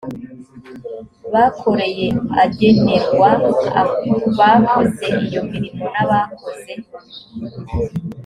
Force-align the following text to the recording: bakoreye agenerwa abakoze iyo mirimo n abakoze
bakoreye 1.33 2.07
agenerwa 2.43 3.29
abakoze 4.47 5.05
iyo 5.25 5.41
mirimo 5.51 5.83
n 5.93 5.95
abakoze 6.03 6.73